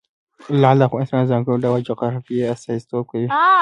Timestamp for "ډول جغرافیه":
1.65-2.45